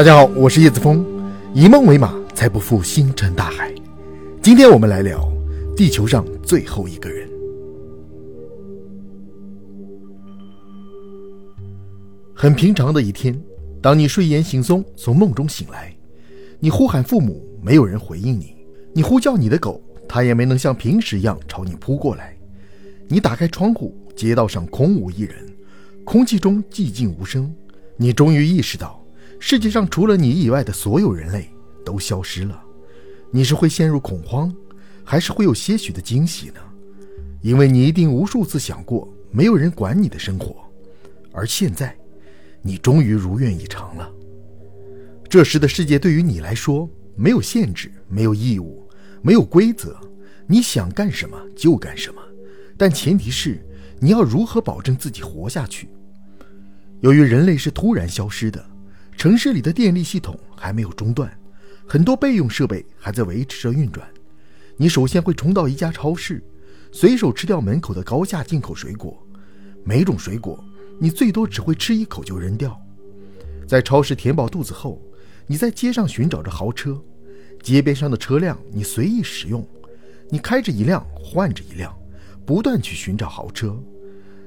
[0.00, 1.04] 大家好，我是叶子峰，
[1.52, 3.70] 以梦为马，才不负星辰大海。
[4.40, 5.30] 今天我们来聊
[5.76, 7.28] 地球上最后一个人。
[12.34, 13.38] 很平常的一天，
[13.82, 15.94] 当你睡眼惺忪从梦中醒来，
[16.58, 18.56] 你呼喊父母，没有人回应你；
[18.94, 22.34] 你呼叫你的狗，它也没能像平时一样朝你扑过来。
[23.06, 25.34] 你打开窗户，街道上空无一人，
[26.04, 27.54] 空气中寂静无声。
[27.98, 28.98] 你终于意识到。
[29.42, 31.48] 世界上除了你以外的所有人类
[31.82, 32.62] 都消失了，
[33.30, 34.54] 你是会陷入恐慌，
[35.02, 36.60] 还是会有些许的惊喜呢？
[37.40, 40.56] 因为你一定无数次想过没有人管你的生活，
[41.32, 41.96] 而现在，
[42.60, 44.12] 你终于如愿以偿了。
[45.26, 48.86] 这时的世界对于你来说没有限制，没有义务，
[49.22, 49.98] 没有规则，
[50.46, 52.20] 你想干什么就干什么，
[52.76, 53.58] 但前提是
[54.00, 55.88] 你要如何保证自己活下去。
[57.00, 58.62] 由于人类是突然消失的。
[59.16, 61.30] 城市里的电力系统还没有中断，
[61.86, 64.08] 很多备用设备还在维持着运转。
[64.76, 66.42] 你首先会冲到一家超市，
[66.90, 69.22] 随手吃掉门口的高价进口水果。
[69.84, 70.62] 每种水果
[70.98, 72.78] 你最多只会吃一口就扔掉。
[73.66, 75.00] 在超市填饱肚子后，
[75.46, 76.98] 你在街上寻找着豪车，
[77.62, 79.66] 街边上的车辆你随意使用，
[80.30, 81.94] 你开着一辆换着一辆，
[82.46, 83.78] 不断去寻找豪车。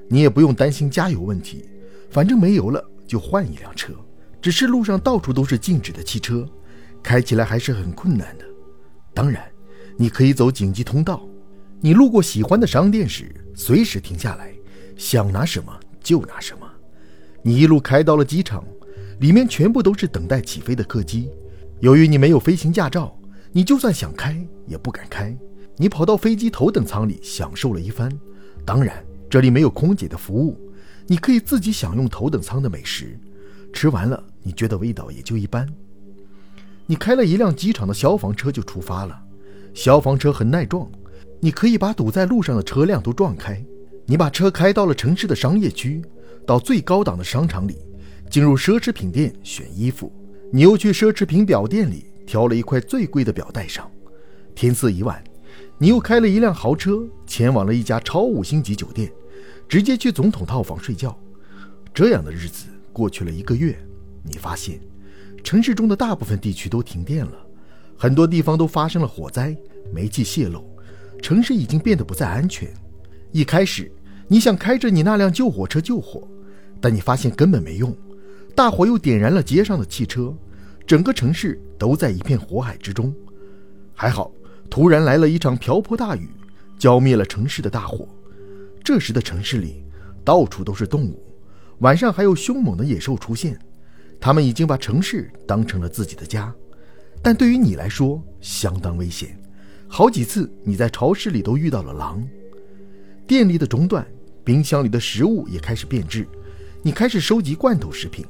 [0.09, 1.64] 你也不用担心加油问题，
[2.09, 3.94] 反正没油了就换一辆车。
[4.44, 6.46] 只是路上到处都是静止的汽车，
[7.02, 8.44] 开起来还是很困难的。
[9.14, 9.42] 当然，
[9.96, 11.26] 你可以走紧急通道。
[11.80, 14.54] 你路过喜欢的商店时，随时停下来，
[14.98, 16.70] 想拿什么就拿什么。
[17.42, 18.66] 你一路开到了机场，
[19.22, 21.30] 里面全部都是等待起飞的客机。
[21.80, 23.18] 由于你没有飞行驾照，
[23.54, 25.34] 你就算想开也不敢开。
[25.78, 28.12] 你跑到飞机头等舱里享受了一番。
[28.66, 30.60] 当然，这里没有空姐的服务，
[31.08, 33.18] 你可以自己享用头等舱的美食。
[33.74, 34.24] 吃完了。
[34.44, 35.68] 你觉得味道也就一般。
[36.86, 39.22] 你开了一辆机场的消防车就出发了，
[39.74, 40.90] 消防车很耐撞，
[41.40, 43.62] 你可以把堵在路上的车辆都撞开。
[44.06, 46.02] 你把车开到了城市的商业区，
[46.46, 47.78] 到最高档的商场里，
[48.30, 50.12] 进入奢侈品店选衣服。
[50.52, 53.90] 你又去奢侈品表店里挑了一块最贵的表戴上。
[54.53, 55.24] 天色已晚，
[55.78, 59.09] 你又开了一辆豪车前往了一家超五星级酒店，
[59.70, 61.18] 直接去总统套房睡觉。
[61.94, 63.78] 这样的日子过去了一个月。
[64.24, 64.80] 你发现，
[65.44, 67.34] 城市中的大部分地区都停电了，
[67.98, 69.54] 很多地方都发生了火灾、
[69.92, 70.64] 煤气泄漏，
[71.22, 72.74] 城市已经变得不再安全。
[73.34, 73.92] 一开始，
[74.30, 76.26] 你想开着你那辆救火车救火，
[76.80, 77.94] 但你发现根本没用，
[78.56, 80.34] 大火又点燃了街上的汽车，
[80.88, 83.14] 整个城市都在一片火海之中。
[83.94, 84.32] 还好，
[84.70, 86.30] 突然来了一场瓢泼大雨，
[86.80, 88.08] 浇灭了城市的大火。
[88.84, 89.84] 这时的城市里，
[90.24, 91.24] 到处都是动物，
[91.79, 93.57] 晚上还有凶猛的野兽出现。
[94.19, 96.53] 他们已经把城市当成了自己的家，
[97.22, 99.38] 但对于你来说相当危险。
[99.88, 102.25] 好几次你在超市里都遇到了狼。
[103.28, 104.07] 电力的中断，
[104.44, 106.28] 冰箱里的食物也开始变质。
[106.81, 108.25] 你开始收集罐头食品。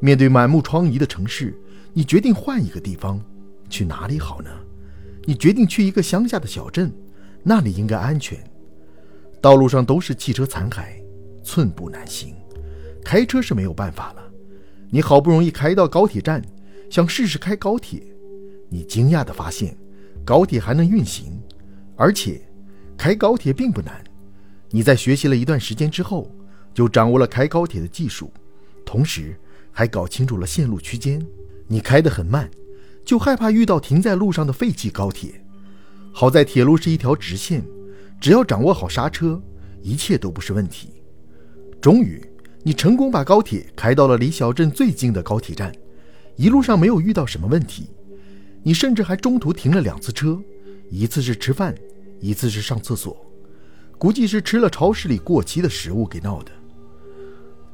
[0.00, 1.56] 面对满目疮痍的城市，
[1.92, 3.20] 你决定换一个地方。
[3.70, 4.50] 去哪里好呢？
[5.24, 6.92] 你决定去一个乡下的小镇，
[7.44, 8.42] 那里应该安全。
[9.40, 10.84] 道路上都是汽车残骸，
[11.44, 12.34] 寸步难行。
[13.04, 14.22] 开车是没有办法了。
[14.90, 16.42] 你好不容易开到高铁站，
[16.90, 18.02] 想试试开高铁，
[18.68, 19.76] 你惊讶地发现，
[20.24, 21.40] 高铁还能运行，
[21.96, 22.40] 而且
[22.96, 24.02] 开高铁并不难。
[24.70, 26.30] 你在学习了一段时间之后，
[26.74, 28.32] 就掌握了开高铁的技术，
[28.84, 29.34] 同时
[29.70, 31.24] 还搞清楚了线路区间。
[31.66, 32.50] 你开得很慢，
[33.04, 35.42] 就害怕遇到停在路上的废弃高铁。
[36.12, 37.64] 好在铁路是一条直线，
[38.20, 39.42] 只要掌握好刹车，
[39.80, 41.02] 一切都不是问题。
[41.80, 42.22] 终于。
[42.64, 45.72] 你成功把高铁开到了离小镇最近的高铁站，
[46.36, 47.90] 一路上没有遇到什么问题。
[48.62, 50.40] 你甚至还中途停了两次车，
[50.88, 51.74] 一次是吃饭，
[52.20, 53.16] 一次是上厕所，
[53.98, 56.52] 估计是吃了超市里过期的食物给闹的。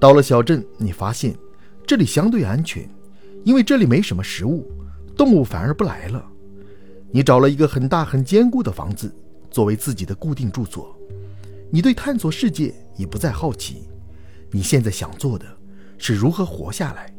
[0.01, 1.37] 到了小镇，你发现
[1.87, 2.89] 这里相对安全，
[3.45, 4.67] 因为这里没什么食物，
[5.15, 6.25] 动物反而不来了。
[7.11, 9.15] 你找了一个很大很坚固的房子
[9.51, 10.99] 作为自己的固定住所，
[11.71, 13.87] 你对探索世界也不再好奇。
[14.51, 15.47] 你现在想做的
[15.99, 17.15] 是如何活下来。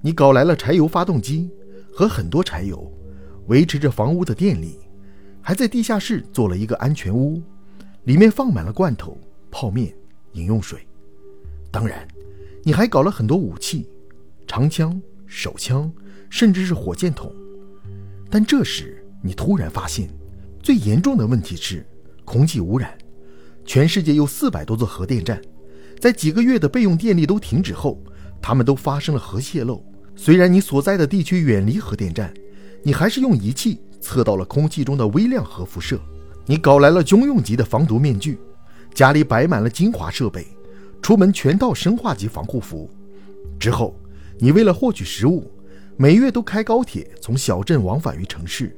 [0.00, 1.50] 你搞来了柴油发动机
[1.92, 2.90] 和很多柴油，
[3.46, 4.78] 维持着房屋的电力，
[5.40, 7.40] 还在地下室做了一个安全屋，
[8.04, 9.16] 里面放满了罐头、
[9.50, 9.94] 泡面、
[10.32, 10.86] 饮用水。
[11.70, 12.06] 当然，
[12.64, 13.88] 你还搞了很多武器，
[14.46, 15.92] 长枪、手枪，
[16.30, 17.32] 甚至是火箭筒。
[18.28, 20.08] 但这时你突然发现，
[20.62, 21.86] 最严重的问题是
[22.24, 22.96] 空气污染。
[23.64, 25.40] 全世界有四百多座核电站。
[26.02, 28.02] 在几个月的备用电力都停止后，
[28.40, 29.80] 他们都发生了核泄漏，
[30.16, 32.34] 虽然你所在的地区远离核电站，
[32.82, 35.96] 你还是用仪器测到了空气中的微量核辐射。
[36.44, 38.36] 你搞来了军用级的防毒面具，
[38.92, 40.44] 家里摆满了精华设备，
[41.00, 42.90] 出门全套生化级防护服。
[43.60, 43.94] 之后，
[44.40, 45.48] 你为了获取食物，
[45.96, 48.76] 每月都开高铁从小镇往返于城市，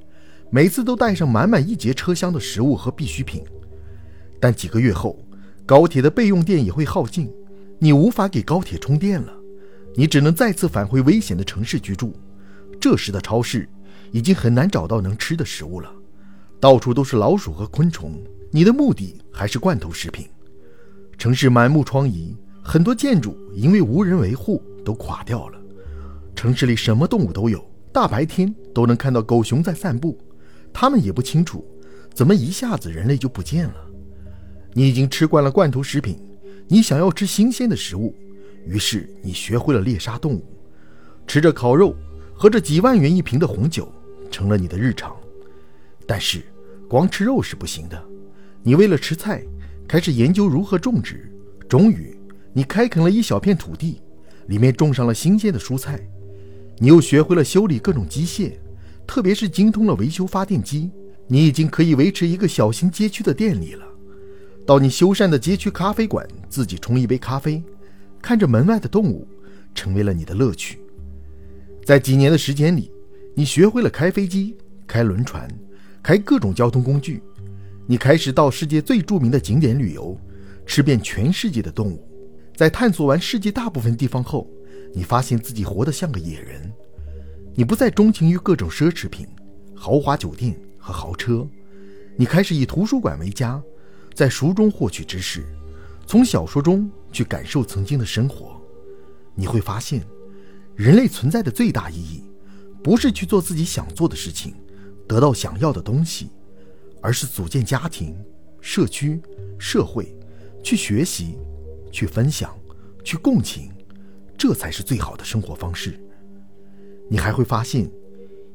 [0.50, 3.42] 每次都带上满满一节车厢的食物和必需品。
[4.38, 5.18] 但几个月后，
[5.66, 7.32] 高铁的备用电也会耗尽，
[7.78, 9.32] 你无法给高铁充电了，
[9.96, 12.14] 你只能再次返回危险的城市居住。
[12.78, 13.66] 这时的超市
[14.12, 15.90] 已经很难找到能吃的食物了。
[16.60, 20.26] 到处都是老鼠和昆虫，你的目的还是罐头食品。
[21.16, 25.58] 城市满目疮痍，很多建筑因为无人维护都垮掉了。
[26.36, 30.18] 城市里什么动物都有，大白天都能看到狗熊在散步。
[30.74, 31.64] 它们也不清楚，
[32.12, 33.74] 怎么一下子人类就不见了。
[34.74, 36.18] 你已经吃惯了罐头食品，
[36.68, 38.14] 你想要吃新鲜的食物，
[38.66, 40.44] 于是你学会了猎杀动物，
[41.26, 41.96] 吃着烤肉，
[42.34, 43.90] 喝着几万元一瓶的红酒，
[44.30, 45.16] 成了你的日常。
[46.06, 46.44] 但是。
[46.86, 48.00] 光吃肉是不行的，
[48.62, 49.42] 你为了吃菜，
[49.88, 51.32] 开始研究如何种植。
[51.66, 52.14] 终于，
[52.52, 54.00] 你开垦了一小片土地，
[54.48, 55.98] 里面种上了新鲜的蔬菜。
[56.78, 58.52] 你又学会了修理各种机械，
[59.06, 60.90] 特别是精通了维修发电机。
[61.26, 63.84] 你已经可以维持一个小型街区的电力了。
[64.66, 67.62] 到你修缮的街区咖啡馆，自己冲一杯咖啡，
[68.22, 69.26] 看着门外的动物，
[69.74, 70.78] 成为了你的乐趣。
[71.84, 72.90] 在几年的时间里，
[73.34, 74.56] 你学会了开飞机、
[74.86, 75.48] 开轮船。
[76.02, 77.22] 开各种交通工具，
[77.86, 80.14] 你开始到世界最著名的景点旅游，
[80.66, 82.06] 吃遍全世界的动物。
[82.54, 84.46] 在探索完世界大部分地方后，
[84.92, 86.70] 你发现自己活得像个野人。
[87.54, 89.26] 你不再钟情于各种奢侈品、
[89.74, 91.48] 豪华酒店和豪车，
[92.16, 93.58] 你开始以图书馆为家，
[94.14, 95.44] 在书中获取知识，
[96.06, 98.60] 从小说中去感受曾经的生活。
[99.34, 100.06] 你会发现，
[100.76, 102.22] 人类存在的最大意义，
[102.82, 104.54] 不是去做自己想做的事情。
[105.06, 106.30] 得到想要的东西，
[107.02, 108.16] 而是组建家庭、
[108.60, 109.20] 社区、
[109.58, 110.16] 社会，
[110.62, 111.36] 去学习、
[111.92, 112.56] 去分享、
[113.04, 113.70] 去共情，
[114.38, 116.00] 这才是最好的生活方式。
[117.10, 117.90] 你还会发现，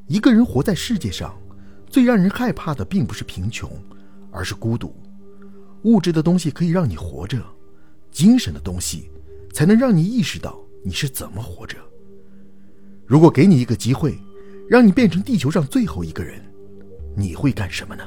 [0.08, 1.40] 一个人活在世界上，
[1.88, 3.70] 最让人害怕的并不是贫穷，
[4.32, 4.92] 而是孤独。
[5.82, 7.42] 物质的东西可以让你活着，
[8.10, 9.10] 精神的东西
[9.52, 11.76] 才能让你意识到你是怎么活着。
[13.06, 14.18] 如果给你一个机会，
[14.68, 16.40] 让你变成地球上最后一个人，
[17.16, 18.04] 你会干什么呢？